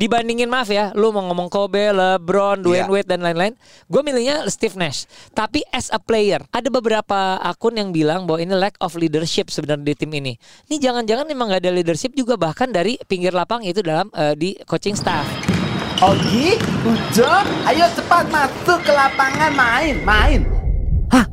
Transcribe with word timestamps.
dibandingin 0.00 0.48
maaf 0.48 0.72
ya, 0.72 0.96
lu 0.96 1.12
mau 1.12 1.20
ngomong 1.28 1.52
Kobe, 1.52 1.92
LeBron, 1.92 2.64
Dwayne 2.64 2.88
Iya. 2.88 2.92
Wade 2.92 3.08
dan 3.12 3.20
lain-lain, 3.20 3.52
gue 3.84 4.00
milihnya 4.00 4.48
Steve 4.48 4.72
Nash. 4.80 5.04
Tapi 5.36 5.60
as 5.68 5.92
a 5.92 6.00
player, 6.00 6.40
ada 6.48 6.68
beberapa 6.72 7.36
akun 7.36 7.76
yang 7.76 7.92
bilang 7.92 8.24
bahwa 8.24 8.40
ini 8.40 8.56
lack 8.56 8.80
of 8.80 8.96
leadership 8.96 9.52
sebenarnya 9.52 9.92
di 9.92 9.94
tim 10.00 10.08
ini. 10.16 10.32
Ini 10.72 10.80
jangan-jangan 10.80 11.28
emang 11.28 11.52
gak 11.52 11.68
ada 11.68 11.72
leadership 11.76 12.16
juga 12.16 12.40
bahkan 12.40 12.72
dari 12.72 12.96
pinggir 13.04 13.36
lapang 13.36 13.60
itu 13.60 13.84
dalam 13.84 14.08
eh, 14.16 14.32
di 14.32 14.56
coaching 14.64 14.96
staff. 14.96 15.28
Ogi, 16.00 16.56
Ujo, 16.80 17.28
ayo 17.68 17.84
cepat 17.92 18.24
masuk 18.32 18.80
ke 18.80 18.92
lapangan 18.96 19.52
main, 19.52 20.00
main. 20.00 20.40
Hah? 21.12 21.28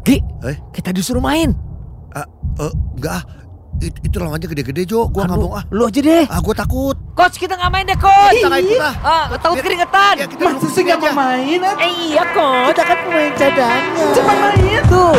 Gi, 0.00 0.16
Eh? 0.48 0.56
kita 0.72 0.96
disuruh 0.96 1.20
main. 1.20 1.52
Ah, 2.10 2.24
eh, 2.56 2.72
enggak 2.96 3.20
ah. 3.20 3.24
It- 3.82 3.98
itu 4.00 4.16
lawannya 4.16 4.46
gede-gede 4.46 4.82
Jo, 4.86 5.06
gua 5.06 5.26
nggak 5.26 5.36
mau 5.36 5.52
ah. 5.52 5.64
Lu 5.68 5.84
aja 5.84 5.98
deh. 5.98 6.24
Ah, 6.24 6.38
gua 6.38 6.54
takut. 6.54 6.94
Coach 7.12 7.36
kita 7.36 7.52
nggak 7.52 7.68
main 7.68 7.84
deh 7.84 7.98
coach. 7.98 8.32
Kita 8.32 8.46
nggak 8.46 8.62
ikut 8.62 8.78
ah. 8.80 8.94
Ah, 9.02 9.24
takut 9.34 9.56
Biar- 9.58 9.66
keringetan. 9.66 10.14
Ya, 10.14 10.26
kita 10.26 10.42
Masa 10.44 10.54
duduk 10.54 10.70
sih 10.70 10.74
sini 10.78 10.88
gak 10.88 10.98
mau 11.02 11.12
main? 11.12 11.58
ah? 11.60 11.74
Eh 11.76 11.90
iya 12.06 12.22
coach. 12.30 12.66
Kita 12.70 12.82
kan 12.84 12.96
pemain 13.02 13.32
cadangan. 13.34 13.82
Cepat 14.14 14.36
main. 14.38 14.82
Tuh. 14.86 15.18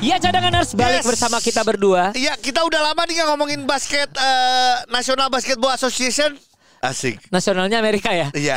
Ya 0.00 0.16
cadanganers 0.16 0.72
balik 0.72 1.04
Yes. 1.04 1.06
bersama 1.06 1.36
kita 1.38 1.60
berdua. 1.60 2.16
Iya, 2.16 2.32
kita 2.34 2.64
udah 2.64 2.80
lama 2.82 3.04
nih 3.04 3.20
nggak 3.20 3.28
ngomongin 3.28 3.60
basket 3.62 4.08
eh, 4.10 4.76
National 4.88 5.28
Basketball 5.28 5.76
Association. 5.76 6.40
Asik. 6.80 7.20
Nasionalnya 7.28 7.76
Amerika 7.76 8.08
ya. 8.08 8.32
Iya. 8.32 8.56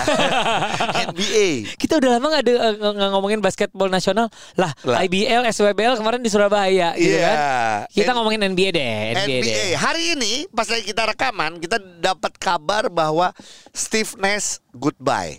NBA. 1.12 1.76
Kita 1.76 2.00
udah 2.00 2.16
lama 2.16 2.32
nggak 2.32 2.44
nggak 2.80 3.10
ngomongin 3.12 3.40
basketbol 3.40 3.88
nasional 3.88 4.32
lah, 4.56 4.72
Lah. 4.82 5.04
IBL, 5.04 5.44
SWBL 5.46 6.00
kemarin 6.00 6.24
di 6.24 6.32
Surabaya 6.32 6.96
gitu 6.96 7.20
Iya. 7.20 7.28
kan. 7.28 7.38
Kita 7.92 8.12
N- 8.12 8.18
ngomongin 8.18 8.42
NBA 8.46 8.70
deh, 8.72 8.92
NBA, 9.14 9.28
deh. 9.28 9.40
NBA. 9.44 9.66
Hari 9.76 10.04
ini 10.16 10.34
pas 10.50 10.66
lagi 10.66 10.84
kita 10.84 11.04
rekaman, 11.06 11.60
kita 11.60 11.76
dapat 12.00 12.32
kabar 12.38 12.88
bahwa 12.88 13.36
Steve 13.70 14.16
Nash 14.18 14.64
goodbye. 14.72 15.36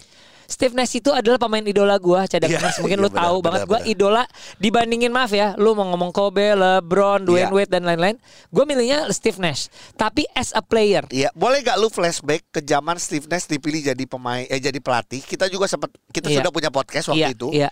Steve 0.55 0.70
Nash 0.72 0.94
itu 0.94 1.10
adalah 1.10 1.34
pemain 1.36 1.60
idola 1.60 1.98
gua 1.98 2.24
cadanganers 2.24 2.78
Iya, 2.78 2.80
mungkin 2.80 2.98
iya, 2.98 3.05
lu 3.05 3.10
tahu 3.10 3.36
banget 3.41 3.66
benar. 3.66 3.83
idola 3.84 4.22
dibandingin 4.56 5.11
maaf 5.11 5.30
ya 5.30 5.58
lu 5.58 5.74
mau 5.74 5.83
ngomong 5.84 6.08
Kobe, 6.08 6.55
LeBron, 6.55 7.27
Dwayne 7.27 7.50
Iya. 7.50 7.56
Wade 7.56 7.70
dan 7.70 7.83
lain-lain 7.83 8.16
gua 8.48 8.62
milihnya 8.62 9.11
Steve 9.11 9.36
Nash 9.36 9.66
tapi 9.94 10.22
as 10.33 10.55
a 10.55 10.62
player 10.62 11.02
Iya, 11.11 11.34
boleh 11.34 11.58
gak 11.61 11.74
lu 11.77 11.88
flashback 11.88 12.46
ke 12.48 12.62
zaman 12.62 12.96
Steve 12.96 13.27
Nash 13.27 13.44
dipilih 13.44 13.83
jadi 13.84 14.05
pemain 14.05 14.44
eh 14.44 14.56
jadi 14.56 14.78
pelatih? 14.78 15.20
Kita 15.20 15.48
juga 15.48 15.66
sempat 15.66 15.91
kita 16.08 16.30
Iya. 16.30 16.38
sudah 16.38 16.50
punya 16.50 16.70
podcast 16.70 17.11
waktu 17.11 17.18
iya, 17.20 17.28
itu. 17.28 17.48
iya. 17.50 17.68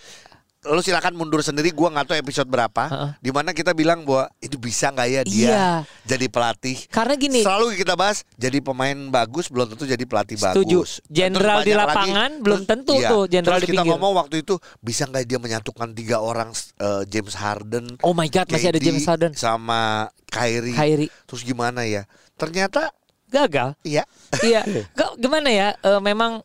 Lu 0.62 0.78
silakan 0.78 1.18
mundur 1.18 1.42
sendiri, 1.42 1.74
gua 1.74 1.90
nggak 1.90 2.06
tahu 2.06 2.16
episode 2.16 2.46
berapa. 2.46 2.86
Heeh. 2.86 3.10
Di 3.18 3.30
mana 3.30 3.50
kita 3.50 3.74
bilang 3.74 4.06
bahwa 4.06 4.30
itu 4.38 4.54
bisa 4.54 4.88
nggak 4.88 5.08
ya 5.08 5.22
dia 5.22 5.42
Iya. 5.42 5.66
jadi 6.06 6.26
pelatih? 6.26 6.86
Karena 6.86 7.18
gini- 7.18 7.42
Selalu 7.42 7.74
kita 7.74 7.92
bahas 7.92 8.22
jadi 8.32 8.62
pemain 8.62 8.94
bagus 9.10 9.50
belum 9.50 9.74
tentu 9.74 9.84
jadi 9.84 10.06
pelatih 10.06 10.38
Setuju. 10.38 10.86
bagus. 10.86 11.02
Jenderal 11.06 11.66
di 11.66 11.74
banyak 11.74 11.74
lagi- 11.74 11.90
lapangan 11.90 12.30
belum 12.38 12.60
tentu 12.62 12.94
tuh 12.94 13.22
jenderal 13.26 13.58
di 13.58 13.66
kita 13.66 13.82
pinggir. 13.82 13.90
ngomong 13.90 14.12
waktu 14.16 14.36
itu 14.38 14.54
bisa 14.78 15.02
nggak 15.04 15.24
dia 15.24 15.38
menyatukan 15.40 15.88
tiga 15.92 16.22
orang 16.22 16.54
eh, 16.78 17.02
James 17.10 17.34
Harden, 17.34 17.98
Oh 17.98 18.14
my 18.14 18.30
god 18.30 18.46
masih 18.46 18.70
ada 18.70 18.78
KD, 18.78 18.86
James 18.86 19.02
Harden 19.02 19.32
sama 19.34 20.06
Kyrie. 20.24 20.72
Kyrie 20.72 21.10
Terus 21.26 21.42
gimana 21.42 21.82
ya? 21.82 22.06
Ternyata 22.34 22.94
gagal 23.26 23.74
iya. 23.82 24.06
iya 24.44 24.62
gimana 25.18 25.50
ya 25.50 25.74
eh, 25.74 25.98
memang 25.98 26.38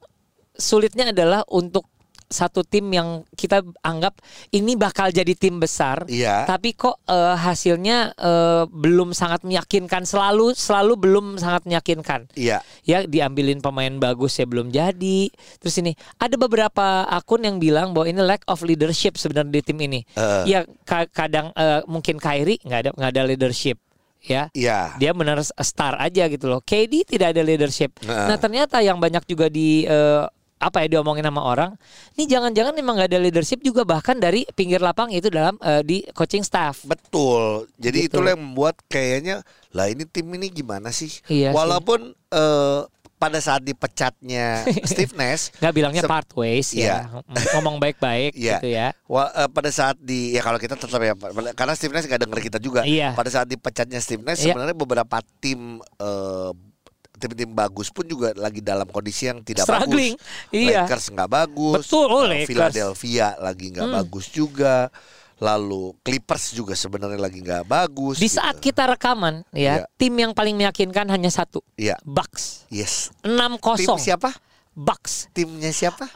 sulitnya 0.54 1.14
adalah 1.14 1.46
untuk 1.48 1.86
satu 2.28 2.62
tim 2.62 2.88
yang 2.90 3.08
kita 3.34 3.64
anggap 3.80 4.20
ini 4.52 4.76
bakal 4.76 5.08
jadi 5.10 5.32
tim 5.32 5.58
besar 5.58 6.04
Iya. 6.06 6.44
tapi 6.44 6.72
kok 6.72 7.00
eh, 7.04 7.36
hasilnya 7.36 8.12
eh, 8.14 8.64
belum 8.68 9.12
sangat 9.12 9.42
meyakinkan 9.42 10.04
selalu 10.04 10.52
selalu 10.52 10.94
belum 11.00 11.26
sangat 11.36 11.64
meyakinkan 11.64 12.28
Iya. 12.36 12.60
ya 12.84 13.04
diambilin 13.04 13.60
pemain 13.60 13.92
bagus 13.94 14.36
ya 14.36 14.46
belum 14.46 14.70
jadi 14.70 15.32
terus 15.58 15.76
ini 15.78 15.96
ada 16.18 16.36
beberapa 16.36 17.08
akun 17.08 17.42
yang 17.42 17.58
bilang 17.58 17.92
bahwa 17.92 18.06
ini 18.06 18.20
lack 18.20 18.44
of 18.46 18.60
leadership 18.62 19.16
sebenarnya 19.16 19.52
di 19.54 19.62
tim 19.64 19.80
ini 19.80 20.00
Eh. 20.14 20.44
ya 20.46 20.60
ka- 20.84 21.08
kadang 21.08 21.56
eh, 21.56 21.80
mungkin 21.88 22.20
Kyrie 22.20 22.60
nggak 22.60 22.80
ada 22.80 22.90
nggak 22.92 23.12
ada 23.12 23.24
leadership 23.24 23.80
ya 24.20 24.52
Iya. 24.52 25.00
dia 25.00 25.16
benar 25.16 25.40
star 25.40 25.96
aja 25.96 26.28
gitu 26.28 26.52
loh 26.52 26.60
KD 26.60 27.08
tidak 27.08 27.32
ada 27.32 27.42
leadership 27.42 27.96
Heeh. 28.04 28.28
nah 28.28 28.36
ternyata 28.36 28.84
yang 28.84 29.00
banyak 29.00 29.24
juga 29.24 29.48
di 29.48 29.88
eh, 29.88 30.24
apa 30.58 30.82
ya 30.82 30.88
diomongin 30.90 31.22
sama 31.22 31.42
orang 31.42 31.78
ini 32.14 32.26
jangan-jangan 32.26 32.74
emang 32.74 32.98
nggak 32.98 33.10
ada 33.10 33.20
leadership 33.20 33.62
juga 33.62 33.82
bahkan 33.82 34.16
dari 34.16 34.42
pinggir 34.52 34.78
lapang 34.78 35.10
itu 35.10 35.28
dalam 35.28 35.54
eh, 35.60 35.82
di 35.82 36.02
coaching 36.12 36.42
staff 36.42 36.82
Betul. 36.84 37.70
Jadi 37.76 37.98
Gitu. 38.00 38.18
itulah 38.18 38.34
yang 38.34 38.42
membuat 38.44 38.78
kayaknya 38.86 39.46
lah 39.70 39.86
ini 39.86 40.04
tim 40.04 40.26
ini 40.30 40.48
gimana 40.48 40.90
sih? 40.90 41.10
Iya 41.26 41.50
sih. 41.50 41.56
Walaupun 41.56 42.00
eh, 42.12 42.82
pada 43.16 43.38
saat 43.38 43.62
dipecatnya 43.62 44.62
Steve 44.90 45.14
Nash 45.14 45.50
nggak 45.58 45.74
bilangnya 45.74 46.04
part 46.06 46.30
ways 46.34 46.70
ya 46.70 47.10
ngomong 47.54 47.78
baik-baik 47.78 48.34
Iya. 48.38 48.58
gitu 48.58 48.70
ya 48.70 48.88
Wa- 49.06 49.34
eh, 49.36 49.48
pada 49.48 49.70
saat 49.70 49.98
di 49.98 50.32
ya 50.32 50.42
kalau 50.42 50.58
kita 50.58 50.74
tetap 50.74 50.98
ya 51.00 51.14
karena 51.54 51.74
Steve 51.74 51.94
Nash 51.94 52.06
nggak 52.06 52.22
denger 52.24 52.40
kita 52.44 52.58
juga. 52.58 52.82
Iya. 52.82 53.14
Pada 53.14 53.30
saat 53.30 53.46
dipecatnya 53.46 53.98
Steve 53.98 54.22
Nash 54.22 54.42
Iya. 54.42 54.54
sebenarnya 54.54 54.74
beberapa 54.74 55.18
tim 55.38 55.78
eh, 55.98 56.52
tim-tim 57.18 57.50
bagus 57.50 57.90
pun 57.90 58.06
juga 58.06 58.32
lagi 58.34 58.62
dalam 58.62 58.86
kondisi 58.86 59.26
yang 59.26 59.42
tidak 59.42 59.66
Struggling. 59.66 60.16
bagus. 60.16 60.50
Iya. 60.50 60.86
Lakers 60.86 61.06
nggak 61.10 61.30
bagus. 61.30 61.76
Betul, 61.82 62.08
oh, 62.08 62.24
Lakers. 62.24 62.48
Philadelphia 62.48 63.28
lagi 63.38 63.66
nggak 63.70 63.86
Hmm. 63.86 63.98
bagus 63.98 64.26
juga. 64.28 64.88
Lalu 65.38 65.94
Clippers 66.02 66.50
juga 66.52 66.74
sebenarnya 66.74 67.20
lagi 67.20 67.40
nggak 67.40 67.62
bagus. 67.64 68.18
di 68.18 68.26
gitu. 68.26 68.42
saat 68.42 68.58
kita 68.58 68.86
rekaman 68.88 69.46
ya 69.52 69.86
Iya. 69.86 69.94
tim 69.94 70.10
yang 70.12 70.34
paling 70.34 70.54
meyakinkan 70.54 71.06
hanya 71.08 71.30
satu 71.30 71.62
Iya. 71.74 71.94
Bucks 72.02 72.66
Yes. 72.70 73.14
6-0 73.22 73.62
Tim 73.78 73.98
siapa? 74.00 74.34
Bucks 74.74 75.30
Timnya 75.32 75.70
siapa? 75.70 76.10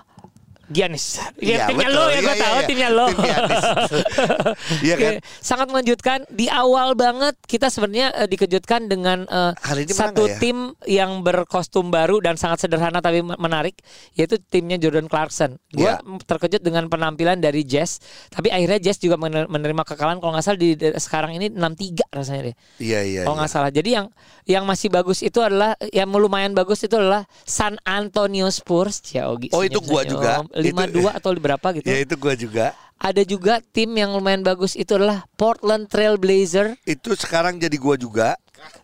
Giannis 0.72 1.20
Iya, 1.38 1.56
ya, 1.62 1.66
timnya 1.68 1.88
betul. 1.88 2.00
lo 2.00 2.04
ya 2.04 2.12
Iya, 2.12 2.20
gue 2.22 2.32
iya, 2.32 2.42
tahu 2.42 2.58
iya. 2.58 2.68
timnya 2.68 2.90
lo 2.90 3.06
Tim. 3.06 3.20
Iya 4.86 4.96
kan? 4.96 5.14
Sangat 5.40 5.68
mengejutkan 5.70 6.20
di 6.28 6.48
awal 6.48 6.94
banget 6.94 7.36
kita 7.44 7.68
sebenarnya 7.68 8.14
eh, 8.16 8.28
dikejutkan 8.28 8.88
dengan 8.88 9.26
eh, 9.26 9.52
Hari 9.54 9.86
ini 9.86 9.92
satu 9.92 10.26
ya? 10.26 10.38
tim 10.38 10.58
yang 10.86 11.22
berkostum 11.22 11.90
baru 11.90 12.20
dan 12.20 12.36
sangat 12.36 12.64
sederhana 12.64 13.00
tapi 13.00 13.22
men- 13.22 13.38
menarik 13.38 13.76
yaitu 14.14 14.40
timnya 14.42 14.78
Jordan 14.78 15.06
Clarkson. 15.06 15.60
Gue 15.70 15.88
Iya. 15.88 15.98
terkejut 16.24 16.62
dengan 16.62 16.88
penampilan 16.88 17.38
dari 17.38 17.62
Jazz 17.62 18.00
tapi 18.30 18.48
akhirnya 18.48 18.80
Jazz 18.80 18.98
juga 18.98 19.18
mener- 19.18 19.48
menerima 19.48 19.84
kekalahan 19.84 20.18
kalau 20.18 20.32
nggak 20.32 20.46
salah 20.46 20.60
di, 20.60 20.74
di- 20.74 20.96
sekarang 20.96 21.36
ini 21.36 21.52
6-3 21.52 22.08
rasanya 22.10 22.42
deh. 22.48 22.56
Iya 22.80 23.00
iya. 23.04 23.22
Kalau 23.26 23.36
iya. 23.36 23.40
nggak 23.44 23.52
salah. 23.52 23.72
Jadi 23.72 23.90
yang 23.92 24.08
yang 24.46 24.64
masih 24.66 24.90
bagus 24.90 25.22
itu 25.22 25.38
adalah 25.40 25.74
yang 25.90 26.10
lumayan 26.12 26.52
bagus 26.52 26.82
itu 26.82 26.94
adalah 26.94 27.26
San 27.44 27.78
Antonio 27.84 28.48
Spurs. 28.50 29.02
Ya, 29.12 29.28
Ogi, 29.28 29.50
Oh, 29.52 29.62
itu 29.62 29.82
gua 29.82 30.06
senyum-senyum. 30.06 30.46
Juga. 30.64 30.86
5-2 30.88 31.18
atau 31.18 31.30
berapa 31.34 31.68
gitu. 31.74 31.86
Ya 31.86 31.98
itu 32.00 32.16
gua 32.16 32.34
juga. 32.34 32.66
Ada 32.96 33.22
juga 33.24 33.54
tim 33.66 33.90
yang 33.92 34.12
lumayan 34.12 34.42
bagus 34.42 34.74
itu 34.74 34.94
adalah 34.94 35.26
Portland 35.34 35.86
Trail 35.86 36.16
Blazer. 36.16 36.78
Itu 36.84 37.14
sekarang 37.14 37.58
jadi 37.58 37.74
gua 37.76 37.96
juga. 37.96 38.38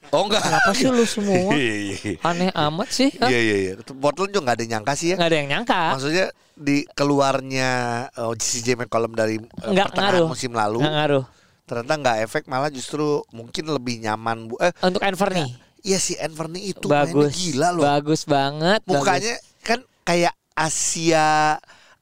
Oh 0.09 0.25
enggak. 0.25 0.41
Kenapa 0.41 0.71
sih 0.71 0.87
lu 0.87 1.03
semua? 1.03 1.53
Iya 1.53 1.75
iya 1.77 1.95
iya. 2.03 2.17
Aneh 2.23 2.49
amat 2.49 2.89
sih. 2.89 3.09
Iya 3.13 3.39
iya 3.39 3.55
iya. 3.59 3.71
Portland 3.93 4.29
juga 4.29 4.41
nggak 4.43 4.55
ada 4.55 4.63
yang 4.63 4.71
nyangka 4.75 4.93
sih 4.93 5.07
ya. 5.09 5.15
Nggak 5.15 5.29
ada 5.29 5.37
yang 5.37 5.49
nyangka. 5.51 5.81
Maksudnya 5.93 6.25
di 6.57 6.77
keluarnya 6.89 7.69
oh, 8.17 8.33
CJ 8.33 8.67
McCollum 8.75 9.13
dari 9.13 9.37
eh, 9.37 9.45
Nggak 9.67 9.87
pertengahan 9.91 10.13
ngaruh. 10.17 10.27
musim 10.27 10.51
lalu 10.51 10.79
Nggak 10.79 10.95
ngaruh. 10.95 11.23
ternyata 11.63 11.93
nggak 11.97 12.17
efek 12.23 12.43
malah 12.45 12.71
justru 12.71 13.05
mungkin 13.29 13.67
lebih 13.67 13.99
nyaman 13.99 14.47
bu 14.47 14.55
eh 14.57 14.71
Untuk 14.79 15.03
Anthony. 15.03 15.51
iya 15.81 15.99
si 15.99 16.15
Anthony 16.15 16.71
itu 16.71 16.87
bagus. 16.87 17.35
gila 17.35 17.69
loh 17.69 17.83
Bagus 17.83 18.23
banget. 18.23 18.79
bagus. 18.81 18.97
mukanya 18.97 19.35
kan 19.61 19.79
kayak 20.01 20.31
Asia 20.57 21.55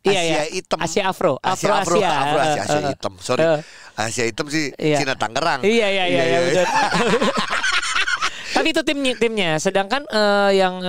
Iya, 0.05 0.21
Asia 0.21 0.21
iya. 0.21 0.41
hitam 0.53 0.77
Asia 0.79 1.03
Afro. 1.09 1.33
Asia 1.41 1.65
Afro 1.75 1.75
Afro 1.81 1.97
Asia. 1.97 2.13
Afro 2.13 2.39
Asia, 2.39 2.61
Asia 2.61 2.77
Eh, 2.77 2.81
eh, 2.85 2.91
hitam 2.93 3.13
sorry 3.17 3.41
eh. 3.43 3.59
Asia 3.97 4.23
hitam 4.23 4.45
sih 4.47 4.69
Iya. 4.77 4.97
Cina 5.01 5.13
Tangerang 5.13 5.59
Iya 5.65 5.87
iya 5.89 6.05
iya, 6.07 6.23
iya, 6.23 6.39
betul. 6.41 6.65
Tapi 8.55 8.67
itu 8.71 8.81
timnya 8.87 9.13
timnya. 9.19 9.51
Sedangkan 9.59 10.07
eh, 10.07 10.51
yang 10.55 10.79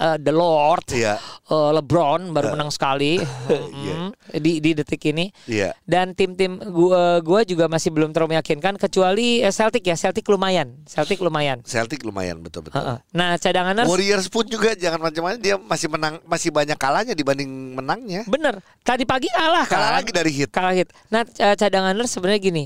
eh, 0.00 0.06
eh, 0.06 0.16
The 0.18 0.32
Lord 0.32 0.86
Iya. 0.90 1.20
eh, 1.46 1.70
LeBron 1.74 2.32
baru 2.32 2.54
menang 2.54 2.72
sekali 2.72 3.20
Mm, 3.50 4.14
di 4.36 4.58
di 4.58 4.70
detik 4.72 5.02
ini. 5.06 5.28
Iya. 5.44 5.74
Dan 5.82 6.12
tim-tim 6.12 6.56
gua 6.64 7.18
gua 7.18 7.42
juga 7.42 7.66
masih 7.66 7.90
belum 7.90 8.10
terlalu 8.10 8.34
meyakinkan 8.34 8.76
kecuali 8.76 9.40
eh, 9.40 9.50
Celtic 9.50 9.82
ya. 9.82 9.94
Celtic 9.94 10.24
lumayan. 10.24 10.78
Celtic 10.84 11.18
lumayan. 11.18 11.60
Celtic 11.62 12.00
lumayan 12.00 12.38
betul 12.38 12.62
betul 12.62 12.78
Heeh. 12.78 12.96
Nah, 13.10 13.34
cadanganers 13.36 13.86
Warriors 13.86 14.26
pun 14.26 14.44
juga 14.44 14.72
jangan 14.72 15.02
macam-macam 15.02 15.38
dia 15.38 15.56
masih 15.56 15.88
menang 15.88 16.14
masih 16.24 16.48
banyak 16.48 16.76
kalahnya 16.76 17.12
dibanding 17.12 17.48
menangnya 17.74 18.22
bener. 18.24 18.62
Tadi 18.80 19.02
pagi 19.02 19.26
kalah 19.28 19.66
kan. 19.66 19.74
kalah 19.74 19.92
lagi 19.96 20.10
dari 20.10 20.30
hit 20.30 20.48
Kalah 20.48 20.72
hit. 20.72 20.88
Nah, 21.08 21.24
ca- 21.24 21.54
cadanganers 21.54 22.08
sebenarnya 22.08 22.40
gini. 22.40 22.64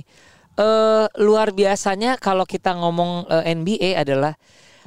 eh 0.55 1.07
luar 1.19 1.51
biasanya 1.51 2.15
kalau 2.17 2.45
kita 2.45 2.71
ngomong 2.73 3.27
eh, 3.27 3.55
NBA 3.55 3.91
adalah 3.97 4.39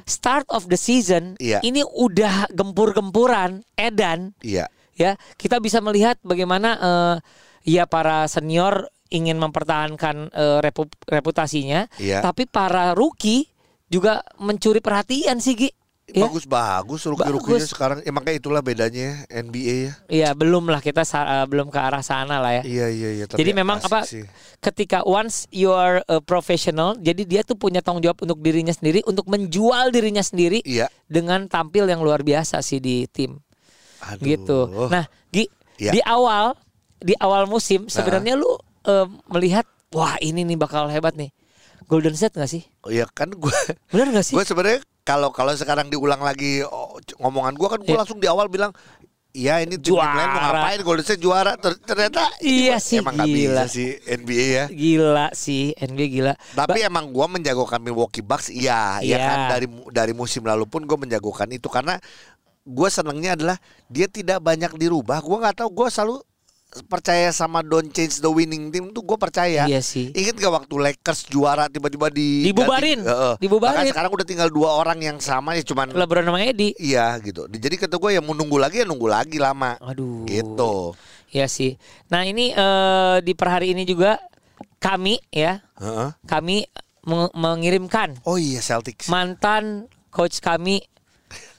start 0.08 0.48
of 0.48 0.66
the 0.66 0.74
season 0.74 1.36
Iya. 1.36 1.60
ini 1.60 1.84
udah 1.84 2.48
gempur-gempuran 2.50 3.62
edan 3.74 4.32
iya 4.40 4.66
ya 4.96 5.14
kita 5.36 5.60
bisa 5.60 5.78
melihat 5.78 6.18
bagaimana 6.20 6.70
eh, 6.74 7.16
ya 7.68 7.84
para 7.84 8.26
senior 8.26 8.88
ingin 9.08 9.36
mempertahankan 9.36 10.28
eh, 10.28 10.58
repu- 10.60 10.92
reputasinya, 11.04 11.88
Iya. 11.96 12.20
tapi 12.20 12.44
para 12.44 12.92
rookie 12.92 13.48
juga 13.88 14.20
mencuri 14.36 14.80
perhatian 14.80 15.40
sih 15.40 15.56
Gi. 15.56 15.70
Ya? 16.08 16.24
Bagus-bagus 16.24 17.04
rookie-rookinya 17.04 17.60
Bagus. 17.60 17.68
sekarang. 17.68 17.98
Emang 18.00 18.24
kayak 18.24 18.40
itulah 18.40 18.64
bedanya 18.64 19.28
ya, 19.28 19.44
NBA 19.44 19.74
ya. 19.76 19.92
Iya, 20.08 20.28
belum 20.32 20.72
lah 20.72 20.80
kita 20.80 21.04
eh, 21.04 21.44
belum 21.44 21.68
ke 21.68 21.76
arah 21.76 22.00
sana 22.00 22.40
lah 22.40 22.56
ya. 22.56 22.62
Iya 22.64 22.86
iya 22.88 23.08
iya. 23.20 23.24
Jadi 23.28 23.52
memang 23.52 23.76
apa 23.76 24.08
sih. 24.08 24.24
ketika 24.64 25.04
once 25.04 25.44
you 25.52 25.68
are 25.68 26.00
a 26.08 26.24
professional, 26.24 26.96
jadi 26.96 27.28
dia 27.28 27.40
tuh 27.44 27.60
punya 27.60 27.84
tanggung 27.84 28.00
jawab 28.00 28.24
untuk 28.24 28.40
dirinya 28.40 28.72
sendiri 28.72 29.04
untuk 29.04 29.28
menjual 29.28 29.92
dirinya 29.92 30.24
sendiri 30.24 30.64
Iya. 30.64 30.88
dengan 31.04 31.44
tampil 31.44 31.84
yang 31.84 32.00
luar 32.00 32.24
biasa 32.24 32.64
sih 32.64 32.80
di 32.80 33.04
tim 33.12 33.36
Aduh. 34.00 34.24
gitu. 34.24 34.58
Nah, 34.88 35.04
Gi, 35.28 35.44
Iya. 35.76 35.92
di 35.92 36.00
awal 36.00 36.56
di 36.98 37.12
awal 37.20 37.44
musim 37.44 37.84
sebenarnya 37.84 38.32
lu 38.32 38.48
eh, 38.88 39.04
melihat 39.28 39.68
wah 39.92 40.16
ini 40.24 40.40
nih 40.40 40.56
bakal 40.56 40.88
hebat 40.88 41.12
nih. 41.20 41.28
Golden 41.88 42.12
State 42.12 42.36
gak 42.36 42.46
sih? 42.46 42.62
Oh, 42.80 42.92
iya 42.92 43.08
kan 43.08 43.28
gue 43.28 43.56
Bener 43.92 44.12
gak 44.12 44.22
sih? 44.22 44.36
gue 44.36 44.44
sebenarnya 44.44 44.80
kalau 45.02 45.32
kalau 45.32 45.50
sekarang 45.52 45.88
diulang 45.88 46.20
lagi 46.20 46.60
oh, 46.60 47.00
ngomongan 47.16 47.54
gue 47.54 47.68
kan 47.68 47.80
gue 47.80 47.88
Iya. 47.88 47.98
langsung 47.98 48.18
di 48.18 48.28
awal 48.28 48.46
bilang 48.46 48.70
Iya 49.30 49.60
ini 49.60 49.76
tim, 49.76 49.92
tim 49.92 50.00
lain 50.00 50.24
mau 50.26 50.40
Juara. 50.40 50.50
ngapain 50.50 50.80
Golden 50.80 51.04
State 51.04 51.20
juara 51.20 51.52
Ter- 51.54 51.78
ternyata 51.78 52.32
Iya 52.38 52.76
sih, 52.78 52.98
emang 52.98 53.12
gila. 53.14 53.28
bisa 53.28 53.64
sih 53.66 53.88
NBA 54.02 54.46
ya 54.50 54.64
Gila 54.68 55.26
sih, 55.32 55.72
NBA 55.74 56.06
gila. 56.10 56.34
tapi 56.52 56.80
emang 56.80 57.08
gue 57.08 57.26
menjagokan 57.30 57.78
Milwaukee 57.78 58.20
Bucks 58.20 58.48
iya 58.48 58.98
Iya. 58.98 59.14
ya 59.14 59.18
kan 59.22 59.38
dari 59.50 59.66
dari 59.90 60.12
musim 60.12 60.42
lalu 60.42 60.64
pun 60.64 60.82
gue 60.82 60.96
menjagokan 60.98 61.48
itu 61.50 61.68
karena 61.68 62.00
gue 62.64 62.88
senengnya 62.88 63.32
adalah 63.32 63.56
dia 63.86 64.04
tidak 64.06 64.40
banyak 64.40 64.72
dirubah 64.74 65.20
gue 65.20 65.36
nggak 65.38 65.56
tahu 65.56 65.70
gue 65.74 65.88
selalu 65.88 66.16
percaya 66.84 67.32
sama 67.32 67.60
don't 67.60 67.88
change 67.88 68.18
the 68.18 68.28
winning 68.28 68.68
team 68.68 68.92
tuh 68.92 69.00
gue 69.00 69.16
percaya 69.16 69.64
Iya 69.64 69.80
sih. 69.80 70.12
Ingat 70.12 70.36
gak 70.36 70.52
waktu 70.54 70.74
Lakers 70.78 71.24
juara 71.26 71.64
tiba-tiba 71.66 72.06
di 72.08 72.44
Dibubarin. 72.44 73.00
ganti- 73.00 73.08
Heeh. 73.08 73.34
Dibubarin. 73.38 73.74
Bahkan 73.80 73.90
sekarang 73.90 74.10
udah 74.12 74.26
tinggal 74.26 74.48
dua 74.48 74.76
orang 74.76 75.00
yang 75.00 75.16
sama 75.16 75.52
ya 75.52 75.64
cuman 75.64 75.90
LeBron 75.90 76.22
sama 76.22 76.38
Eddie. 76.40 76.76
Iya 76.76 77.16
gitu. 77.20 77.48
Jadi 77.48 77.74
kata 77.78 77.96
gue 77.96 78.10
ya 78.12 78.20
mau 78.20 78.32
nunggu 78.32 78.56
lagi 78.56 78.80
ya 78.80 78.86
nunggu 78.86 79.08
lagi 79.08 79.36
lama. 79.36 79.80
Aduh. 79.80 80.22
Gitu. 80.22 80.92
Iya 81.30 81.48
sih. 81.48 81.80
Nah 82.06 82.22
ini 82.22 82.52
eh, 82.52 83.16
di 83.20 83.32
per 83.32 83.48
hari 83.50 83.72
ini 83.72 83.82
juga 83.82 84.20
kami 84.78 85.18
ya, 85.28 85.64
Heeh. 85.74 86.08
kami 86.22 86.68
meng- 87.02 87.32
mengirimkan 87.32 88.20
Oh 88.22 88.36
iya 88.36 88.60
Celtics. 88.60 89.08
mantan 89.08 89.84
coach 90.08 90.38
kami 90.38 90.84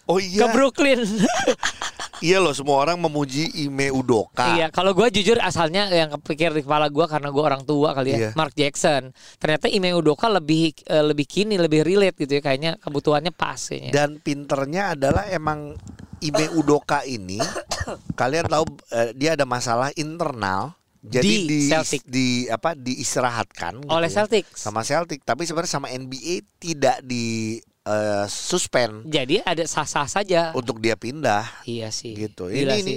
oh 0.06 0.16
ke 0.16 0.26
iya. 0.38 0.48
Brooklyn. 0.48 1.02
Iya 2.20 2.38
loh 2.38 2.52
semua 2.52 2.80
orang 2.80 2.98
memuji 2.98 3.48
Ime 3.60 3.90
Udoka. 3.90 4.54
Iya, 4.54 4.68
kalau 4.70 4.92
gue 4.92 5.08
jujur 5.10 5.40
asalnya 5.40 5.88
yang 5.88 6.12
kepikir 6.16 6.52
di 6.52 6.62
kepala 6.62 6.88
gue 6.88 7.06
karena 7.06 7.30
gue 7.30 7.40
orang 7.42 7.64
tua 7.64 7.92
kali 7.92 8.12
ya, 8.12 8.18
Iya. 8.20 8.30
Mark 8.36 8.54
Jackson. 8.54 9.12
Ternyata 9.38 9.68
Ime 9.68 9.92
Udoka 9.92 10.28
lebih 10.28 10.76
eh, 10.84 11.00
lebih 11.02 11.24
kini, 11.24 11.56
lebih 11.56 11.82
relate 11.82 12.20
gitu 12.20 12.36
ya, 12.36 12.42
kayaknya 12.42 12.72
kebutuhannya 12.78 13.32
pas 13.32 13.56
kayaknya. 13.58 13.92
Dan 13.92 14.10
pinternya 14.18 14.94
adalah 14.94 15.26
emang 15.28 15.80
Ime 16.20 16.46
Udoka 16.54 17.02
ini 17.02 17.40
kalian 18.20 18.46
tahu 18.46 18.66
eh, 18.92 19.12
dia 19.14 19.34
ada 19.34 19.44
masalah 19.44 19.90
internal. 19.96 20.76
Di 21.00 21.16
Jadi 21.16 21.32
di, 21.48 21.60
Celtic. 21.72 22.04
di 22.04 22.28
apa 22.46 22.76
diistirahatkan 22.76 23.88
gitu 23.88 23.88
Oleh 23.88 24.12
ya. 24.12 24.20
Celtics. 24.20 24.60
sama 24.60 24.84
Celtic 24.84 25.24
tapi 25.24 25.48
sebenarnya 25.48 25.72
sama 25.72 25.88
NBA 25.88 26.44
tidak 26.60 27.00
di 27.02 27.56
eh, 27.90 28.26
suspend 28.26 29.04
Jadi 29.04 29.42
ada 29.42 29.64
sah-sah 29.64 30.06
saja. 30.06 30.54
untuk 30.54 30.78
dia 30.78 30.94
pindah 30.94 31.66
Iya 31.66 31.90
sih. 31.90 32.14
gitu. 32.14 32.48
Gila 32.48 32.74
ini 32.74 32.78
sih. 32.78 32.84
ini 32.84 32.96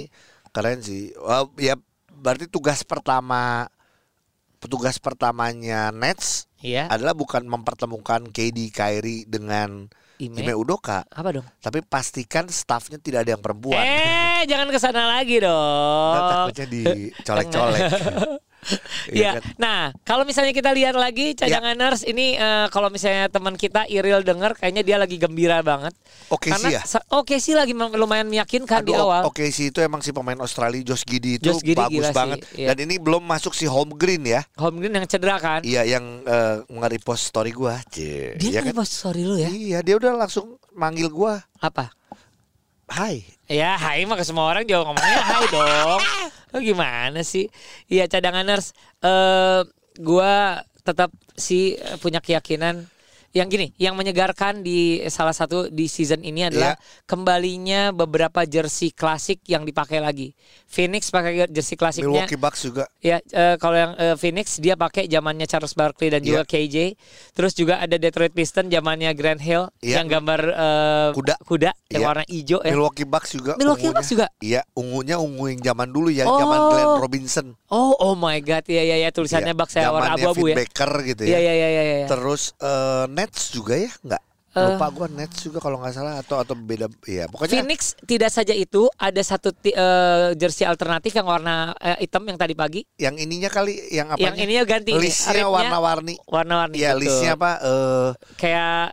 keren 0.49 0.79
sih. 0.79 1.09
Wah, 1.17 1.49
ya 1.57 1.73
berarti 2.07 2.45
tugas 2.45 2.81
pertama 2.81 3.65
petugas 4.57 4.95
pertamanya 4.95 5.89
Nets 5.89 6.45
Iya. 6.57 6.87
adalah 6.87 7.11
bukan 7.11 7.43
mempertemukan 7.43 8.29
KD 8.29 8.69
Kyrie 8.69 9.25
dengan 9.25 9.91
Ime. 10.15 10.39
Ime 10.39 10.53
Udoka, 10.53 11.03
Apa 11.09 11.33
dong? 11.33 11.43
tapi 11.59 11.81
pastikan 11.81 12.47
staffnya 12.47 12.95
tidak 12.95 13.27
ada 13.27 13.35
yang 13.35 13.43
perempuan. 13.43 13.81
Eh, 13.81 14.45
jangan 14.45 14.69
ke 14.69 14.77
sana 14.77 15.09
lagi 15.09 15.41
dong. 15.41 16.15
takutnya 16.15 16.65
dicolek-colek. 16.69 17.81
Iya. 19.11 19.39
kan? 19.39 19.43
Nah, 19.59 19.79
kalau 20.07 20.23
misalnya 20.23 20.55
kita 20.55 20.71
lihat 20.71 20.95
lagi 20.95 21.35
cadanganers 21.35 22.07
ini 22.07 22.39
eh, 22.39 22.67
kalau 22.71 22.87
misalnya 22.87 23.27
teman 23.27 23.53
kita 23.59 23.85
Iril 23.87 24.23
denger 24.23 24.55
kayaknya 24.57 24.83
dia 24.83 24.97
lagi 24.97 25.19
gembira 25.19 25.59
banget. 25.61 25.91
Oke 26.31 26.49
Karena 26.49 26.67
sih 26.69 26.73
ya. 26.75 26.81
Oke 27.13 27.35
sih 27.37 27.53
lagi 27.53 27.75
lumayan 27.75 28.27
meyakinkan 28.31 28.81
di 28.87 28.95
Aduh, 28.95 29.05
awal. 29.09 29.21
Oke 29.27 29.49
sih 29.51 29.69
itu 29.69 29.79
emang 29.83 29.99
si 29.99 30.15
pemain 30.15 30.37
Australia 30.39 30.81
Josh 30.81 31.03
Giddy 31.03 31.37
itu 31.37 31.51
Josh 31.51 31.61
Giddey 31.61 31.83
bagus 31.83 31.93
gila 31.99 32.09
sih, 32.09 32.15
banget. 32.15 32.37
iya. 32.55 32.67
Dan 32.71 32.77
ini 32.89 32.95
belum 32.97 33.23
masuk 33.23 33.51
si 33.53 33.67
Holmgren 33.67 34.23
ya. 34.23 34.41
Holmgren 34.55 34.93
yang 34.95 35.05
cedera 35.05 35.37
kan? 35.37 35.61
Iya 35.61 35.83
yang 35.85 36.23
eh, 36.23 36.55
nge-repost 36.67 37.29
story 37.29 37.51
gua. 37.51 37.79
Cie. 37.91 38.39
Dia 38.39 38.63
Iya 38.63 38.71
kan 38.71 38.85
sorry 38.87 39.27
lu 39.27 39.35
ya. 39.37 39.49
Iya, 39.49 39.79
dia 39.83 39.95
udah 39.99 40.15
langsung 40.15 40.55
manggil 40.73 41.09
gua. 41.11 41.43
Apa? 41.59 41.91
Hai. 42.89 43.25
Ya, 43.49 43.75
hai 43.75 44.05
mah 44.05 44.15
ke 44.19 44.25
semua 44.25 44.47
orang 44.47 44.63
juga 44.63 44.85
ngomongnya 44.87 45.19
hai 45.23 45.45
dong. 45.51 46.01
Lu 46.53 46.61
gimana 46.61 47.19
sih? 47.25 47.49
Iya, 47.89 48.05
cadanganers 48.05 48.71
eh 49.01 49.61
gua 49.99 50.61
tetap 50.85 51.09
sih 51.37 51.75
eh, 51.77 51.97
punya 52.01 52.19
keyakinan 52.21 52.85
yang 53.33 53.49
gini, 53.49 53.73
yang 53.81 53.97
menyegarkan 53.97 54.61
di 54.61 55.01
salah 55.09 55.33
satu 55.33 55.65
di 55.65 55.89
season 55.89 56.21
ini 56.21 56.45
adalah 56.53 56.77
Iya. 56.77 57.01
kembalinya 57.09 57.81
beberapa 57.89 58.45
jersey 58.45 58.93
klasik 58.93 59.41
yang 59.49 59.65
dipakai 59.65 59.97
lagi. 59.97 60.37
Phoenix 60.73 61.07
pakai 61.07 61.45
jersey 61.47 61.77
klasiknya. 61.77 62.09
Milwaukee 62.09 62.33
Bucks 62.33 62.65
juga. 62.65 62.89
Ya, 62.97 63.21
eh, 63.21 63.55
kalau 63.61 63.77
yang 63.77 63.93
eh, 63.93 64.17
Phoenix 64.17 64.57
dia 64.57 64.73
pakai 64.73 65.05
zamannya 65.05 65.45
Charles 65.45 65.77
Barkley 65.77 66.09
dan 66.09 66.25
juga 66.25 66.41
Iya. 66.41 66.49
KJ. 66.49 66.75
Terus 67.31 67.53
juga 67.53 67.77
ada 67.77 67.93
Detroit 67.93 68.33
Pistons 68.33 68.67
zamannya 68.67 69.13
Grant 69.13 69.37
Hill 69.37 69.69
Iya. 69.79 70.01
yang 70.01 70.09
gambar 70.09 70.41
eh, 70.49 71.09
Kuda. 71.13 71.35
kuda 71.45 71.71
yang 71.87 72.01
Iya. 72.01 72.07
warna 72.09 72.25
hijau 72.25 72.59
ya. 72.59 72.73
Milwaukee 72.73 73.05
Bucks 73.05 73.29
juga. 73.31 73.53
Milwaukee 73.53 73.85
ungunya. 73.85 73.97
Bucks 74.01 74.09
juga? 74.09 74.25
Iya, 74.41 74.61
ungunya 74.73 75.15
ungu 75.15 75.45
yang 75.47 75.61
zaman 75.61 75.87
dulu 75.87 76.09
ya, 76.09 76.25
Oh. 76.25 76.41
zaman 76.41 76.57
Glenn 76.73 76.91
Robinson. 76.97 77.47
Oh, 77.69 77.93
oh 78.01 78.17
my 78.17 78.41
god. 78.41 78.65
Iya 78.65 78.81
iya 78.81 78.97
ya 78.97 79.09
tulisannya 79.09 79.53
Iya, 79.53 79.61
bak 79.61 79.69
saya 79.69 79.93
warna 79.93 80.17
abu-abu 80.17 80.49
ya. 80.49 80.57
Baker 80.57 80.89
gitu 81.05 81.21
Iya 81.21 81.37
ya. 81.37 81.39
iya 81.39 81.53
iya 81.53 81.69
iya. 81.69 81.83
iya. 82.01 82.07
Terus 82.09 82.57
eh, 82.57 83.05
Nets 83.13 83.53
juga 83.53 83.77
ya, 83.77 83.93
enggak? 84.01 84.23
Eh. 84.53 84.61
Lupa 84.69 84.85
gua 84.89 85.07
Nets 85.09 85.41
juga 85.41 85.57
kalau 85.57 85.81
nggak 85.81 85.93
salah 85.93 86.21
atau 86.21 86.37
atau 86.37 86.53
beda 86.53 86.85
ya. 87.03 87.25
Pokoknya 87.25 87.65
Phoenix 87.65 87.97
tidak 88.05 88.29
saja 88.29 88.53
itu 88.53 88.85
ada 88.95 89.17
satu 89.19 89.49
ti- 89.49 89.73
eh, 89.73 90.37
jersey 90.37 90.61
alternatif 90.61 91.09
yang 91.09 91.25
warna 91.25 91.73
eh, 91.75 91.97
hitam 91.99 92.21
yang 92.23 92.37
tadi 92.37 92.53
pagi. 92.53 92.85
yang 92.95 93.17
ininya 93.17 93.49
kali 93.49 93.73
yang 93.89 94.13
apa? 94.13 94.21
Yang 94.21 94.35
ininya 94.39 94.63
ganti 94.63 94.93
nih, 94.93 95.01
Listnya 95.01 95.49
warna-warni. 95.49 96.15
Warna-warni. 96.23 96.77
Iya, 96.77 96.93
betul. 96.93 97.01
listnya 97.01 97.31
apa? 97.33 97.51
Eh 97.59 98.09
Kayak 98.37 98.85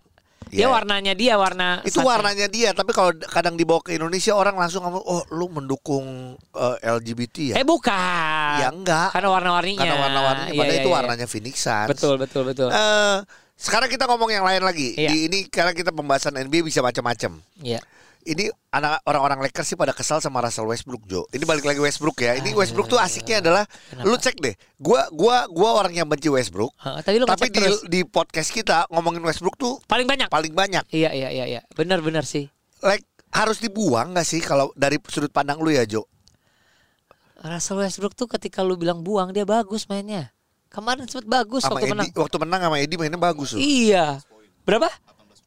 Iya. 0.50 0.66
dia 0.66 0.68
warnanya 0.72 1.12
dia 1.14 1.34
warna 1.38 1.78
itu 1.86 2.02
warnanya 2.02 2.50
dia, 2.50 2.74
tapi 2.74 2.90
kalau 2.90 3.14
kadang 3.22 3.54
dibawa 3.54 3.78
ke 3.78 3.94
Indonesia 3.94 4.34
orang 4.34 4.58
langsung 4.58 4.82
ngomong, 4.82 5.04
"Oh, 5.04 5.22
lu 5.30 5.46
mendukung 5.46 6.34
eh, 6.34 6.76
LGBT 6.90 7.54
ya?" 7.54 7.56
Eh 7.60 7.66
bukan. 7.68 8.56
Ya 8.58 8.72
enggak. 8.72 9.14
Karena 9.14 9.30
warna-warninya. 9.30 9.78
Karena 9.78 9.96
warna-warninya 10.00 10.50
Iya, 10.50 10.58
padahal 10.58 10.74
iya, 10.74 10.82
itu 10.82 10.90
iya. 10.90 10.96
warnanya 10.98 11.26
Phoenix 11.30 11.54
Suns. 11.62 11.88
Betul 11.92 12.14
betul 12.18 12.42
betul. 12.48 12.66
Eh, 12.66 13.16
sekarang 13.60 13.92
kita 13.92 14.08
ngomong 14.08 14.32
yang 14.32 14.40
lain 14.40 14.64
lagi. 14.64 14.96
Iya. 14.96 15.12
Di 15.12 15.16
ini 15.28 15.38
karena 15.52 15.76
kita 15.76 15.92
pembahasan 15.92 16.32
NBA 16.32 16.64
bisa 16.64 16.80
macam-macam. 16.80 17.36
Iya. 17.60 17.84
Ini 18.20 18.52
anak 18.72 19.00
orang-orang 19.08 19.40
Lakers 19.40 19.72
sih 19.72 19.76
pada 19.80 19.96
kesal 19.96 20.20
sama 20.20 20.44
Russell 20.44 20.68
Westbrook, 20.68 21.08
Jo. 21.08 21.24
Ini 21.32 21.44
balik 21.48 21.64
lagi 21.64 21.80
Westbrook 21.80 22.20
ya. 22.20 22.36
Ini 22.36 22.52
Westbrook 22.52 22.88
tuh 22.88 23.00
asiknya 23.00 23.40
adalah 23.40 23.64
lu 24.04 24.12
cek 24.16 24.36
deh. 24.40 24.52
Gua 24.76 25.08
gua 25.08 25.48
gua 25.48 25.80
orang 25.80 25.96
yang 25.96 26.04
benci 26.04 26.28
Westbrook. 26.28 26.72
Heeh, 26.84 27.00
tadi 27.00 27.16
lu 27.16 27.24
Tapi 27.24 27.48
di 27.48 27.60
terus. 27.60 27.80
di 27.88 28.00
podcast 28.04 28.52
kita 28.52 28.88
ngomongin 28.92 29.24
Westbrook 29.24 29.56
tuh 29.56 29.80
paling 29.88 30.04
banyak. 30.04 30.28
paling 30.28 30.52
banyak. 30.52 30.84
Iya 30.92 31.16
iya 31.16 31.28
iya 31.32 31.44
iya. 31.48 31.60
Benar 31.72 32.04
benar 32.04 32.28
sih. 32.28 32.48
Like 32.84 33.08
harus 33.32 33.56
dibuang 33.60 34.12
gak 34.12 34.28
sih 34.28 34.44
kalau 34.44 34.68
dari 34.76 35.00
sudut 35.08 35.32
pandang 35.32 35.56
lu 35.60 35.72
ya, 35.72 35.88
Jo? 35.88 36.04
Russell 37.40 37.80
Westbrook 37.80 38.12
tuh 38.12 38.28
ketika 38.28 38.60
lu 38.60 38.76
bilang 38.76 39.00
buang 39.00 39.32
dia 39.32 39.48
bagus 39.48 39.88
mainnya. 39.88 40.28
Kemarin 40.70 41.04
sempat 41.04 41.26
bagus 41.26 41.66
Sama 41.66 41.76
waktu 41.76 41.86
Edi, 41.86 41.92
menang. 41.92 42.08
waktu 42.14 42.36
menang 42.38 42.60
sama 42.62 42.76
Edi 42.78 42.94
mainnya 42.94 43.18
bagus 43.18 43.52
loh. 43.52 43.58
Iya. 43.58 44.22
Berapa? 44.62 44.86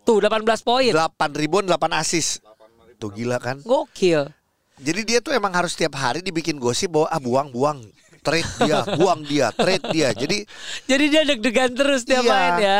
Tuh 0.03 0.19
18 0.19 0.43
poin. 0.61 0.91
8 0.91 0.99
ribuan 1.33 1.63
8 1.63 1.79
asis. 1.95 2.43
Tuh 2.99 3.07
gila 3.09 3.39
kan. 3.39 3.63
Gokil. 3.63 4.27
Jadi 4.77 5.01
dia 5.01 5.19
tuh 5.23 5.31
emang 5.31 5.55
harus 5.55 5.73
tiap 5.73 5.95
hari 5.95 6.19
dibikin 6.19 6.59
gosip 6.59 6.91
bahwa 6.91 7.07
ah 7.07 7.21
buang-buang. 7.23 7.79
Trade 8.19 8.51
dia, 8.63 8.83
buang 8.99 9.23
dia, 9.23 9.51
trade 9.51 9.83
dia. 9.91 10.11
Jadi 10.11 10.43
Jadi 10.87 11.05
dia 11.07 11.21
deg-degan 11.23 11.71
terus 11.71 12.03
dia 12.03 12.19
Iya. 12.19 12.27
main 12.27 12.53
ya. 12.57 12.77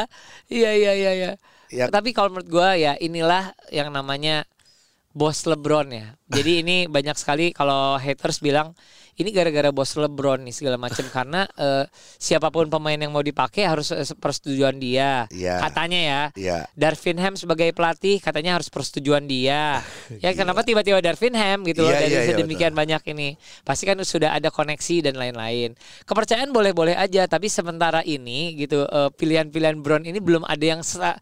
Iya 0.48 0.72
iya 0.74 0.92
iya 0.94 1.12
iya. 1.16 1.32
Ya. 1.68 1.86
Tapi 1.88 2.12
kalau 2.12 2.32
menurut 2.32 2.48
gua 2.48 2.76
ya 2.76 2.96
inilah 2.96 3.52
yang 3.68 3.88
namanya 3.88 4.44
bos 5.12 5.44
LeBron 5.44 5.92
ya. 5.92 6.16
Jadi 6.34 6.52
ini 6.66 6.76
banyak 6.90 7.16
sekali 7.16 7.54
kalau 7.54 7.96
haters 8.02 8.42
bilang 8.42 8.74
ini 9.14 9.30
gara-gara 9.30 9.70
bos 9.70 9.94
LeBron 9.94 10.42
nih 10.42 10.56
segala 10.56 10.78
macam 10.82 11.06
karena 11.16 11.46
eh, 11.54 11.86
siapa 12.18 12.50
pun 12.50 12.66
pemain 12.70 12.98
yang 12.98 13.14
mau 13.14 13.22
dipakai 13.22 13.70
harus 13.70 13.94
eh, 13.94 14.06
persetujuan 14.18 14.82
dia. 14.82 15.30
Iya. 15.30 15.62
Katanya 15.62 16.00
ya. 16.02 16.22
Iya. 16.34 16.58
Darvin 16.74 17.22
Ham 17.22 17.38
sebagai 17.38 17.70
pelatih 17.78 18.18
katanya 18.18 18.58
harus 18.58 18.74
persetujuan 18.74 19.30
dia. 19.30 19.82
ya 20.24 20.34
kenapa 20.34 20.66
tiba-tiba 20.66 20.98
Darvin 21.00 21.38
Ham 21.38 21.62
gitu 21.66 21.86
loh 21.86 21.94
Iya, 21.94 22.00
dari 22.02 22.10
iya, 22.10 22.22
iya, 22.26 22.30
sedemikian 22.34 22.74
banyak 22.74 23.02
ini. 23.14 23.38
Pasti 23.62 23.86
kan 23.86 24.02
sudah 24.02 24.34
ada 24.34 24.50
koneksi 24.50 25.06
dan 25.06 25.16
lain-lain. 25.22 25.78
Kepercayaan 26.10 26.50
boleh-boleh 26.50 26.98
aja 26.98 27.30
tapi 27.30 27.54
sementara 27.54 28.02
ini 28.02 28.58
gitu 28.58 28.90
eh, 28.90 29.10
pilihan-pilihan 29.14 29.78
Brown 29.78 30.10
ini 30.10 30.18
belum 30.18 30.42
ada 30.50 30.66
yang 30.66 30.82
sa- 30.82 31.22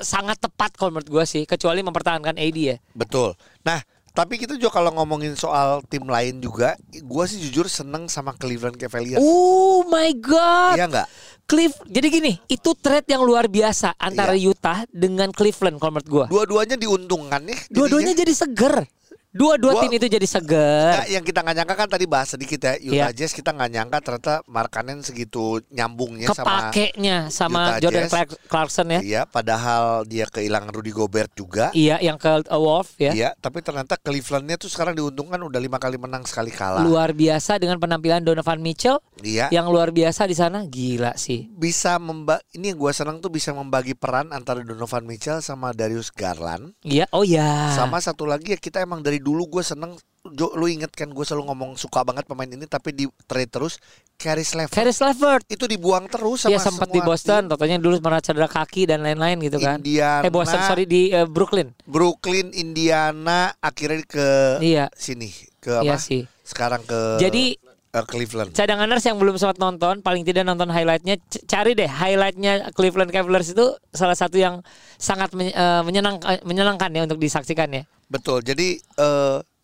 sangat 0.00 0.40
tepat 0.40 0.78
kalau 0.78 0.96
menurut 0.96 1.10
gue 1.10 1.24
sih 1.26 1.42
kecuali 1.44 1.82
mempertahankan 1.82 2.38
AD 2.38 2.58
ya. 2.58 2.76
Betul. 2.96 3.36
Nah, 3.66 3.82
tapi 4.14 4.38
kita 4.38 4.54
juga 4.54 4.78
kalau 4.78 4.94
ngomongin 4.94 5.34
soal 5.34 5.82
tim 5.90 6.06
lain 6.06 6.38
juga, 6.38 6.78
gua 7.02 7.26
sih 7.26 7.42
jujur 7.42 7.66
seneng 7.66 8.06
sama 8.06 8.30
Cleveland 8.38 8.78
Cavaliers. 8.78 9.18
Oh 9.18 9.82
my 9.90 10.14
god. 10.22 10.78
Iya 10.78 10.86
nggak? 10.86 11.08
Cliff, 11.50 11.74
jadi 11.84 12.06
gini, 12.08 12.32
itu 12.46 12.72
trade 12.78 13.10
yang 13.10 13.26
luar 13.26 13.50
biasa 13.50 13.98
antara 13.98 14.38
Iya. 14.38 14.54
Utah 14.54 14.78
dengan 14.94 15.34
Cleveland 15.34 15.82
kalau 15.82 15.98
menurut 15.98 16.08
gua. 16.08 16.26
Dua-duanya 16.30 16.78
diuntungkan 16.78 17.42
nih. 17.42 17.58
Dua-duanya 17.74 18.14
jadi 18.14 18.30
seger. 18.30 18.86
Dua-dua 19.34 19.82
tim 19.82 19.90
itu 19.92 20.06
jadi 20.06 20.22
seger. 20.24 21.10
Yang 21.10 21.24
kita 21.26 21.42
nggak 21.42 21.56
nyangka 21.58 21.74
kan 21.74 21.88
tadi 21.90 22.06
bahas 22.06 22.30
sedikit 22.30 22.62
ya 22.62 22.78
Utah 22.78 23.10
Iya. 23.10 23.18
Jazz 23.18 23.34
kita 23.34 23.50
nggak 23.50 23.70
nyangka 23.74 23.98
ternyata 23.98 24.34
Markanen 24.46 25.02
segitu 25.02 25.58
nyambungnya 25.68 26.30
sama 26.30 26.70
Kepakainya 26.70 27.16
sama 27.28 27.74
Utah 27.74 27.80
Jordan 27.82 28.02
Jazz. 28.06 28.12
Clark- 28.14 28.38
Clarkson 28.46 28.86
ya. 28.88 29.00
Iya, 29.02 29.22
padahal 29.26 30.06
dia 30.06 30.30
kehilangan 30.30 30.70
Rudy 30.70 30.94
Gobert 30.94 31.34
juga. 31.34 31.74
Iya, 31.74 31.98
yang 31.98 32.14
ke 32.14 32.30
uh, 32.46 32.54
Wolf 32.54 32.94
ya. 32.96 33.10
Iya, 33.10 33.30
tapi 33.34 33.58
ternyata 33.58 33.98
Clevelandnya 33.98 34.54
tuh 34.54 34.70
sekarang 34.70 34.94
diuntungkan 34.94 35.42
udah 35.42 35.58
lima 35.58 35.82
kali 35.82 35.98
menang 35.98 36.22
sekali 36.22 36.54
kalah. 36.54 36.78
Luar 36.80 37.10
biasa 37.10 37.58
dengan 37.58 37.82
penampilan 37.82 38.22
Donovan 38.22 38.62
Mitchell 38.62 39.02
Iya. 39.18 39.50
yang 39.50 39.66
luar 39.66 39.90
biasa 39.90 40.30
di 40.30 40.38
sana. 40.38 40.62
Gila 40.64 41.18
sih. 41.18 41.50
Bisa 41.50 41.98
memba 41.98 42.38
ini 42.54 42.70
yang 42.70 42.78
gua 42.78 42.94
senang 42.94 43.18
tuh 43.18 43.34
bisa 43.34 43.50
membagi 43.50 43.98
peran 43.98 44.30
antara 44.30 44.62
Donovan 44.62 45.02
Mitchell 45.02 45.42
sama 45.42 45.74
Darius 45.74 46.14
Garland. 46.14 46.78
Iya, 46.86 47.10
oh 47.10 47.26
ya. 47.26 47.74
Sama 47.74 47.98
satu 47.98 48.22
lagi 48.24 48.54
ya 48.54 48.58
kita 48.60 48.78
emang 48.78 49.02
dari 49.02 49.18
dulu 49.24 49.48
gue 49.50 49.64
seneng 49.64 49.96
Jo, 50.24 50.56
lu 50.56 50.64
inget 50.64 50.88
kan 50.88 51.12
gue 51.12 51.20
selalu 51.20 51.52
ngomong 51.52 51.76
suka 51.76 52.00
banget 52.00 52.24
pemain 52.24 52.48
ini 52.48 52.64
tapi 52.64 52.96
di 52.96 53.04
trade 53.28 53.52
terus 53.52 53.76
Caris 54.16 54.56
Levert 54.56 54.72
Caris 54.72 54.96
LeVert. 54.96 55.44
itu 55.52 55.68
dibuang 55.68 56.08
terus 56.08 56.48
sama 56.48 56.56
Dia 56.56 56.64
sempat 56.64 56.88
di 56.88 57.04
Boston, 57.04 57.44
totonya 57.44 57.76
dulu 57.76 58.00
pernah 58.00 58.24
cedera 58.24 58.48
kaki 58.48 58.88
dan 58.88 59.04
lain-lain 59.04 59.36
gitu 59.44 59.60
kan. 59.60 59.84
Indiana. 59.84 60.24
Eh 60.24 60.32
Boston, 60.32 60.64
sorry 60.64 60.88
di 60.88 61.12
eh, 61.12 61.28
Brooklyn. 61.28 61.76
Brooklyn, 61.84 62.56
Indiana 62.56 63.52
akhirnya 63.60 64.00
ke 64.08 64.28
Iya. 64.64 64.88
sini 64.96 65.28
ke 65.60 65.76
apa? 65.76 65.84
Iya 65.84 65.96
sih. 66.00 66.24
Sekarang 66.40 66.80
ke 66.88 67.20
Jadi 67.20 67.60
eh, 67.60 68.04
Cleveland. 68.08 68.56
cadanganers 68.56 69.04
yang 69.04 69.20
belum 69.20 69.36
sempat 69.36 69.60
nonton, 69.60 70.00
paling 70.00 70.24
tidak 70.24 70.48
nonton 70.48 70.72
highlightnya, 70.72 71.20
cari 71.44 71.76
deh 71.76 71.84
highlightnya 71.86 72.72
Cleveland 72.72 73.12
Cavaliers 73.12 73.52
itu 73.52 73.76
salah 73.92 74.16
satu 74.16 74.40
yang 74.40 74.64
sangat 74.96 75.36
men- 75.36 75.52
eh, 75.52 75.82
menyenang, 75.84 76.16
menyenangkan 76.48 76.88
ya 76.90 77.04
untuk 77.04 77.20
disaksikan 77.20 77.68
ya. 77.68 77.84
Betul. 78.14 78.38
Jadi 78.46 78.78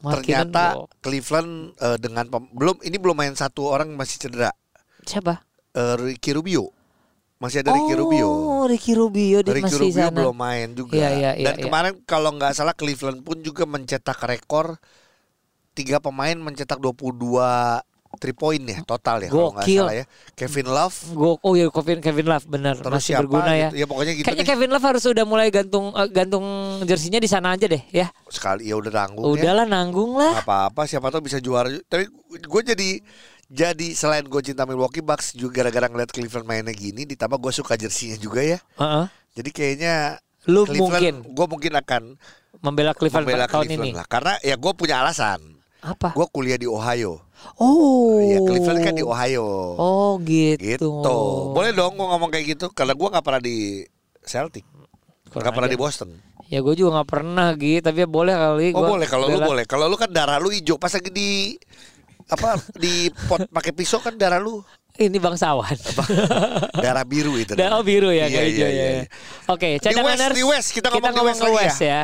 Markkanen, 0.00 0.10
ternyata 0.50 0.64
bro. 0.74 0.84
Cleveland 1.04 1.52
eh, 1.78 1.98
dengan 2.00 2.24
pem- 2.26 2.50
belum 2.50 2.76
ini 2.82 2.96
belum 2.96 3.16
main 3.16 3.34
satu 3.36 3.68
orang 3.68 3.92
masih 3.94 4.16
cedera. 4.18 4.50
Siapa? 5.04 5.44
Eh, 5.76 5.94
Ricky 6.00 6.32
Rubio. 6.34 6.72
Masih 7.40 7.64
ada 7.64 7.72
Ricky 7.72 7.96
Rubio. 7.96 8.28
Oh, 8.28 8.64
Ricky 8.68 8.92
Rubio 8.92 9.40
dia 9.40 9.56
Ricky 9.56 9.64
masih 9.72 9.80
Rubio 9.80 10.04
sana. 10.08 10.16
belum 10.20 10.36
main 10.36 10.68
juga. 10.76 10.92
Iya, 10.96 11.08
iya, 11.16 11.30
iya, 11.36 11.46
Dan 11.48 11.54
iya. 11.56 11.64
kemarin 11.64 11.94
kalau 12.04 12.36
nggak 12.36 12.52
salah 12.52 12.76
Cleveland 12.76 13.24
pun 13.24 13.40
juga 13.40 13.64
mencetak 13.64 14.20
rekor 14.28 14.76
tiga 15.72 16.02
pemain 16.02 16.36
mencetak 16.36 16.76
22 16.76 17.80
three 18.18 18.34
point 18.34 18.58
ya 18.66 18.82
total 18.82 19.22
ya 19.22 19.30
kalau 19.30 19.54
nggak 19.54 19.66
salah 19.70 19.94
ya. 19.94 20.04
Kevin 20.34 20.66
Love 20.66 20.96
Go, 21.14 21.38
oh 21.46 21.54
ya 21.54 21.70
Kevin 21.70 21.98
Kevin 22.02 22.26
Love 22.26 22.46
benar 22.50 22.74
terus 22.80 22.90
masih 22.90 23.14
siapa 23.14 23.22
berguna 23.22 23.52
ya. 23.54 23.68
gitu. 23.70 23.76
Ya 23.78 23.86
pokoknya 23.86 24.12
gitu 24.18 24.26
Kayaknya. 24.26 24.46
Kevin 24.50 24.70
Love 24.74 24.86
harus 24.90 25.04
udah 25.06 25.24
mulai 25.28 25.48
gantung 25.54 25.86
eh, 25.94 26.08
gantung 26.10 26.46
jersinya 26.82 27.20
di 27.22 27.28
sana 27.30 27.54
aja 27.54 27.70
deh 27.70 27.82
ya. 27.94 28.10
Sekali 28.26 28.66
ya 28.66 28.74
udah 28.74 28.90
tanggung 28.90 29.24
ya. 29.38 29.54
Udahlah 29.54 29.66
nanggung 29.68 30.18
lah. 30.18 30.32
Nggak 30.40 30.46
apa-apa 30.48 30.82
siapa 30.90 31.06
tahu 31.14 31.22
bisa 31.30 31.38
juara. 31.38 31.70
Tapi 31.86 32.10
gue 32.34 32.62
jadi 32.74 32.90
jadi 33.50 33.86
selain 33.98 34.26
gue 34.26 34.42
cinta 34.42 34.62
Milwaukee 34.66 35.02
Bucks 35.02 35.34
juga 35.34 35.62
gara-gara 35.62 35.86
ngeliat 35.90 36.10
Cleveland 36.10 36.46
mainnya 36.46 36.74
gini 36.74 37.02
ditambah 37.06 37.38
gue 37.38 37.52
suka 37.54 37.78
jersinya 37.78 38.18
juga 38.18 38.42
ya. 38.42 38.58
Heeh. 38.78 39.04
Jadi 39.38 39.50
kayaknya 39.54 40.18
Lu 40.50 40.66
Cleveland, 40.66 40.82
mungkin 40.82 41.14
gue 41.30 41.46
mungkin 41.46 41.72
akan 41.78 42.02
membela 42.58 42.92
Cleveland 42.96 43.26
membela 43.28 43.46
tahun 43.46 43.70
Cleveland 43.70 43.92
ini. 43.92 43.98
lah 43.98 44.06
karena 44.10 44.34
ya 44.42 44.58
gue 44.58 44.72
punya 44.74 45.02
alasan. 45.04 45.59
Apa? 45.80 46.12
Gue 46.12 46.26
kuliah 46.28 46.60
di 46.60 46.68
Ohio. 46.68 47.24
Oh. 47.56 48.20
Ya 48.20 48.36
Cleveland 48.44 48.84
kan 48.84 48.92
di 48.92 49.00
Ohio. 49.00 49.46
Oh 49.76 50.20
gitu. 50.20 50.60
Gitu. 50.76 50.88
Boleh 51.56 51.72
dong 51.72 51.96
gue 51.96 52.04
ngomong 52.04 52.28
kayak 52.28 52.56
gitu 52.56 52.68
karena 52.70 52.92
gue 52.92 53.08
nggak 53.08 53.24
pernah 53.24 53.40
di 53.40 53.80
Celtic. 54.20 54.64
Kurang 55.30 55.48
Nggak 55.48 55.54
pernah 55.56 55.68
ajar. 55.70 55.76
di 55.76 55.80
Boston. 55.80 56.10
Ya 56.50 56.58
gue 56.60 56.74
juga 56.74 57.00
nggak 57.00 57.08
pernah 57.08 57.48
gitu, 57.54 57.80
tapi 57.80 58.02
ya 58.02 58.08
boleh 58.10 58.34
kali. 58.34 58.66
Oh 58.74 58.82
gua 58.82 58.90
boleh 58.98 59.06
kalau 59.06 59.26
lu 59.26 59.38
boleh. 59.38 59.64
Kalau 59.64 59.86
lu 59.86 59.96
kan 59.96 60.10
darah 60.10 60.36
lu 60.36 60.50
hijau 60.50 60.76
pas 60.76 60.90
lagi 60.90 61.08
di 61.08 61.54
apa 62.26 62.58
di 62.74 63.10
pot 63.26 63.42
pakai 63.50 63.72
pisau 63.74 63.98
kan 63.98 64.14
darah 64.14 64.38
lu 64.38 64.60
Ini 65.00 65.16
bangsawan. 65.16 65.78
darah 66.84 67.06
biru 67.08 67.40
itu. 67.40 67.56
Dan 67.56 67.72
oh 67.72 67.80
biru 67.80 68.12
ya, 68.12 68.28
Iya, 68.28 68.42
iya, 68.42 68.44
iya, 68.44 68.68
ya. 68.68 68.90
iya. 69.00 69.02
Oke, 69.48 69.80
Di 69.80 69.96
West, 69.96 70.28
di 70.34 70.44
West. 70.44 70.68
Kita 70.76 70.92
ngomong 70.92 71.14
di 71.14 71.22
West 71.24 71.40
lagi 71.40 71.56
West 71.56 71.80
ya. 71.80 72.00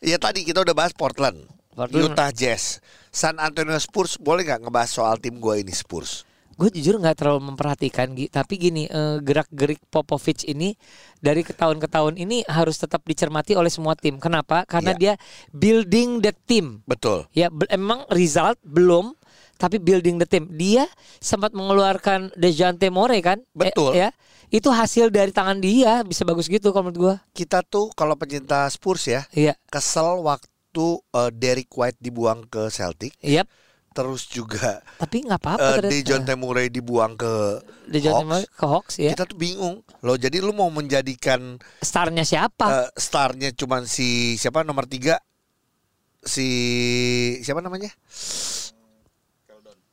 Ya 0.00 0.16
tadi 0.16 0.40
kita 0.46 0.64
udah 0.64 0.72
bahas 0.72 0.96
Portland. 0.96 1.44
Utah 1.74 2.28
Jazz, 2.30 2.78
San 3.08 3.40
Antonio 3.40 3.76
Spurs. 3.80 4.20
Boleh 4.20 4.44
nggak 4.44 4.68
ngebahas 4.68 4.90
soal 4.92 5.16
tim 5.16 5.40
gue 5.40 5.54
ini 5.64 5.72
Spurs? 5.72 6.28
Gue 6.52 6.68
jujur 6.68 7.00
nggak 7.00 7.16
terlalu 7.16 7.48
memperhatikan 7.48 8.12
tapi 8.28 8.60
gini 8.60 8.84
eh, 8.84 9.16
gerak-gerik 9.24 9.80
Popovich 9.88 10.44
ini 10.44 10.76
dari 11.16 11.40
ke 11.40 11.56
tahun 11.56 11.80
ke 11.80 11.88
tahun 11.88 12.20
ini 12.20 12.44
harus 12.44 12.76
tetap 12.76 13.00
dicermati 13.08 13.56
oleh 13.56 13.72
semua 13.72 13.96
tim. 13.96 14.20
Kenapa? 14.20 14.68
Karena 14.68 14.92
Iya. 14.92 15.00
dia 15.00 15.14
building 15.50 16.20
the 16.20 16.32
team. 16.44 16.84
Betul. 16.84 17.24
Ya 17.32 17.48
emang 17.72 18.04
result 18.12 18.60
belum 18.60 19.16
tapi 19.56 19.80
building 19.80 20.20
the 20.20 20.28
team. 20.28 20.52
Dia 20.52 20.84
sempat 21.24 21.56
mengeluarkan 21.56 22.36
Dejante 22.36 22.92
More 22.92 23.16
kan? 23.24 23.40
Eh, 23.40 23.72
Betul. 23.72 23.96
ya. 23.96 24.12
Itu 24.52 24.68
hasil 24.68 25.08
dari 25.08 25.32
tangan 25.32 25.56
dia 25.56 26.04
bisa 26.04 26.28
bagus 26.28 26.52
gitu 26.52 26.76
kalau 26.76 26.92
menurut 26.92 27.00
gua. 27.00 27.14
Kita 27.32 27.64
tuh 27.64 27.88
kalau 27.96 28.12
pencinta 28.12 28.68
Spurs 28.68 29.08
ya 29.08 29.24
Iya. 29.32 29.56
kesel 29.72 30.20
waktu 30.20 30.51
eh, 30.80 31.30
Derek 31.36 31.68
White 31.72 32.00
dibuang 32.00 32.48
ke 32.48 32.72
Celtic, 32.72 33.12
Yap. 33.20 33.44
terus 33.92 34.24
juga 34.24 34.80
Tapi 34.96 35.28
nggak 35.28 35.40
apa-apa 35.40 35.60
uh, 35.60 35.72
ternyata. 35.76 35.92
Dejounte 35.92 36.34
Murray 36.34 36.72
dibuang 36.72 37.12
ke 37.12 37.60
Dejounte 37.84 38.24
Hawks. 38.24 38.28
Murray 38.32 38.46
ke 38.48 38.64
Hawks 38.64 38.94
ya. 38.96 39.10
Kita 39.12 39.28
tuh 39.28 39.36
bingung. 39.36 39.84
Loh 40.00 40.16
jadi 40.16 40.40
lu 40.40 40.56
mau 40.56 40.72
menjadikan 40.72 41.60
Starnya 41.84 42.24
siapa? 42.24 42.88
eh, 42.88 42.90
starnya 42.96 43.52
cuman 43.52 43.84
si 43.84 44.40
siapa 44.40 44.64
nomor 44.64 44.88
tiga 44.88 45.20
si 46.24 46.48
siapa 47.44 47.60
namanya? 47.60 47.92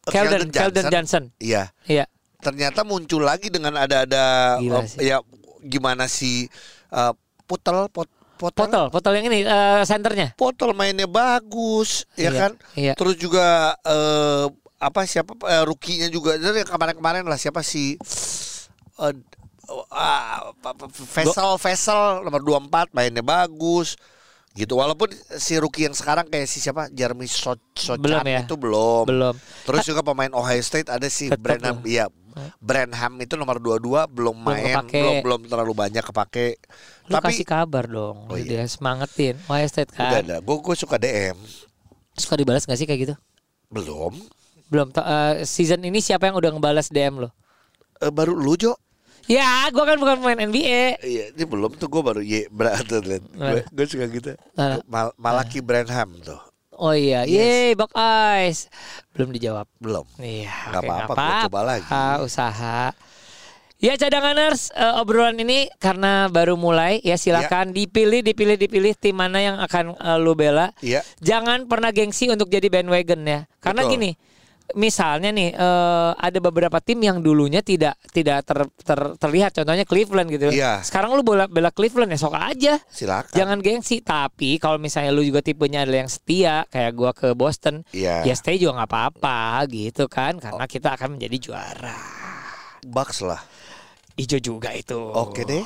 Eh, 0.08 0.12
Keldon, 0.14 0.50
Keldon 0.50 0.86
Johnson. 0.90 1.24
Iya. 1.38 1.70
Iya. 1.86 2.06
Ternyata 2.40 2.88
muncul 2.88 3.28
lagi 3.28 3.52
dengan 3.52 3.76
ada-ada 3.76 4.58
eh, 4.64 4.86
sih. 4.88 5.12
ya 5.12 5.20
gimana 5.60 6.08
si 6.08 6.48
eh, 6.90 7.14
Putel 7.44 7.90
pot, 7.90 8.06
Potel 8.40 8.64
Potol, 8.64 8.86
potol 8.88 9.14
yang 9.14 9.28
ini 9.28 9.44
eh, 9.44 9.84
senternya. 9.84 10.32
Potel 10.34 10.72
mainnya 10.72 11.06
bagus 11.06 12.08
ya 12.16 12.32
Iya, 12.32 12.40
kan? 12.40 12.52
iya. 12.74 12.94
Terus 12.96 13.16
juga 13.16 13.46
eh, 13.78 14.46
apa 14.80 15.04
siapa 15.04 15.36
eh, 15.44 15.64
rukinya 15.64 16.08
juga 16.08 16.34
dari 16.34 16.64
yang 16.64 16.72
kemarin-kemarin 16.72 17.22
lah 17.22 17.36
siapa 17.36 17.60
si 17.60 18.00
eh, 18.96 19.14
ah, 19.92 20.40
apa- 20.56 20.72
apa- 20.72 20.88
Vessel 20.90 21.52
Vessel 21.58 22.02
nomor 22.24 22.40
24 22.40 22.90
mainnya 22.90 23.20
bagus 23.20 24.00
gitu 24.52 24.76
walaupun 24.76 25.08
si 25.38 25.56
rookie 25.56 25.84
yang 25.84 25.94
sekarang 25.94 26.26
kayak 26.26 26.44
si 26.44 26.58
siapa 26.58 26.90
Jeremy 26.90 27.28
So 27.28 27.54
Sochan 27.72 28.02
Belum 28.02 28.24
ya? 28.26 28.42
itu 28.42 28.56
belum 28.56 29.06
Belum. 29.06 29.36
terus 29.64 29.86
juga 29.86 30.02
pemain 30.02 30.32
Ohio 30.32 30.60
State 30.60 30.90
ada 30.90 31.06
si 31.06 31.30
Tetep 31.30 31.38
Branham 31.38 31.80
loh. 31.80 31.86
Iya 32.36 32.52
Branham 32.60 33.14
itu 33.22 33.34
nomor 33.40 33.58
22 33.58 34.10
belum 34.12 34.36
main 34.38 34.76
kepake. 34.78 35.00
belum 35.00 35.16
belum 35.24 35.42
terlalu 35.50 35.74
banyak 35.74 36.04
kepake 36.04 36.48
Lu 37.10 37.18
tapi 37.18 37.34
kasih 37.34 37.46
kabar 37.48 37.90
dong. 37.90 38.30
Oh, 38.30 38.38
dia 38.38 38.62
semangatin. 38.70 39.40
Ohio 39.50 39.66
State 39.66 39.90
udah 39.98 40.22
kan. 40.22 40.22
ada 40.22 40.36
gue 40.38 40.56
gue 40.62 40.76
suka 40.78 40.96
DM 41.02 41.38
Suka 42.14 42.36
dibalas 42.38 42.68
gak 42.68 42.78
sih 42.78 42.86
kayak 42.86 43.02
gitu? 43.10 43.16
belum 43.74 44.14
Belum. 44.70 44.94
Eh, 44.94 45.46
season 45.50 45.82
ini 45.82 45.98
siapa 45.98 46.30
yang 46.30 46.38
udah 46.38 46.54
ngebalas 46.54 46.94
DM 46.94 47.26
lo? 47.26 47.34
Eh, 47.98 48.14
baru 48.14 48.38
lu 48.38 48.54
Jo 48.54 48.78
Ya, 49.30 49.70
gua 49.70 49.86
kan 49.86 50.02
bukan 50.02 50.26
pemain 50.26 50.42
NBA. 50.42 51.06
Iya, 51.06 51.30
ini 51.38 51.44
belum 51.46 51.78
tuh 51.78 51.86
gue 51.86 52.02
baru 52.02 52.18
ye 52.18 52.50
berarti. 52.50 53.22
Gue 53.38 53.62
gue 53.62 53.86
suka 53.86 54.10
gitu. 54.10 54.34
Mal 54.90 55.14
Malaki 55.22 55.62
Branham 55.62 56.18
tuh. 56.26 56.42
Oh 56.80 56.96
iya, 56.96 57.28
yeay 57.28 57.76
Buckeyes. 57.76 58.72
Belum 59.12 59.36
dijawab. 59.36 59.68
Belum. 59.84 60.08
Iya, 60.16 60.48
oke, 60.72 60.88
apa-apa, 60.88 61.12
gua 61.12 61.46
coba 61.52 61.62
lagi. 61.68 61.92
Ah, 61.92 62.24
usaha. 62.24 62.96
Ya 63.80 63.96
cadanganers 63.96 64.72
eh, 64.76 65.00
obrolan 65.00 65.40
ini 65.40 65.68
karena 65.80 66.28
baru 66.28 66.60
mulai 66.60 67.00
ya 67.00 67.16
silakan 67.16 67.72
dipilih 67.72 68.20
dipilih 68.20 68.60
dipilih 68.60 68.92
tim 68.96 69.16
mana 69.16 69.40
yang 69.40 69.56
akan 69.60 69.96
eh, 69.96 70.18
lu 70.20 70.36
bela. 70.40 70.72
Iya. 70.80 71.04
Jangan 71.20 71.68
pernah 71.68 71.92
gengsi 71.92 72.32
untuk 72.32 72.48
jadi 72.48 72.72
bandwagon 72.72 73.28
ya. 73.28 73.40
Karena 73.60 73.84
Betul. 73.84 73.94
gini, 74.00 74.12
misalnya 74.74 75.30
nih 75.30 75.54
eh, 75.54 76.12
ada 76.14 76.40
beberapa 76.40 76.78
tim 76.78 77.00
yang 77.00 77.20
dulunya 77.20 77.62
tidak 77.62 77.98
tidak 78.12 78.46
ter, 78.46 78.66
ter- 78.82 79.16
terlihat 79.18 79.56
contohnya 79.56 79.86
Cleveland 79.86 80.30
gitu. 80.30 80.52
Iya. 80.52 80.82
Sekarang 80.82 81.14
lu 81.14 81.24
bela 81.24 81.50
bela 81.50 81.70
Cleveland 81.70 82.12
ya 82.14 82.20
sok 82.20 82.36
aja. 82.36 82.78
Silakan. 82.90 83.34
Jangan 83.34 83.58
gengsi, 83.60 84.00
tapi 84.00 84.58
kalau 84.58 84.78
misalnya 84.78 85.10
lu 85.10 85.22
juga 85.22 85.42
tipenya 85.42 85.84
adalah 85.86 86.06
yang 86.06 86.12
setia 86.12 86.68
kayak 86.70 86.92
gua 86.94 87.12
ke 87.12 87.34
Boston, 87.34 87.82
Iya. 87.92 88.22
ya 88.24 88.34
stay 88.36 88.58
juga 88.58 88.84
nggak 88.84 88.90
apa-apa 88.90 89.66
gitu 89.72 90.06
kan 90.06 90.38
karena 90.38 90.66
kita 90.66 90.94
akan 90.94 91.18
menjadi 91.18 91.38
juara. 91.40 91.96
Bucks 92.86 93.26
lah. 93.26 93.42
Ijo 94.20 94.36
juga 94.38 94.76
itu. 94.76 95.00
Oke 95.00 95.48
deh. 95.48 95.64